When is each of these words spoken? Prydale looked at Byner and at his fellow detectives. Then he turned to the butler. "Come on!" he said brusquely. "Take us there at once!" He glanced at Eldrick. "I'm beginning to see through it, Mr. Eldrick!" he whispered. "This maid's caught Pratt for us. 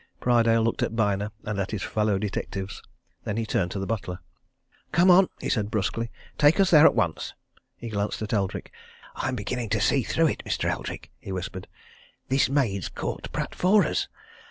Prydale 0.19 0.63
looked 0.63 0.81
at 0.81 0.95
Byner 0.95 1.29
and 1.43 1.59
at 1.59 1.69
his 1.69 1.83
fellow 1.83 2.17
detectives. 2.17 2.81
Then 3.23 3.37
he 3.37 3.45
turned 3.45 3.69
to 3.69 3.77
the 3.79 3.85
butler. 3.85 4.17
"Come 4.91 5.11
on!" 5.11 5.29
he 5.39 5.47
said 5.47 5.69
brusquely. 5.69 6.09
"Take 6.39 6.59
us 6.59 6.71
there 6.71 6.87
at 6.87 6.95
once!" 6.95 7.35
He 7.77 7.89
glanced 7.89 8.19
at 8.23 8.33
Eldrick. 8.33 8.73
"I'm 9.15 9.35
beginning 9.35 9.69
to 9.69 9.79
see 9.79 10.01
through 10.01 10.29
it, 10.29 10.43
Mr. 10.43 10.67
Eldrick!" 10.71 11.11
he 11.19 11.31
whispered. 11.31 11.67
"This 12.29 12.49
maid's 12.49 12.89
caught 12.89 13.31
Pratt 13.31 13.53
for 13.53 13.85
us. 13.85 14.07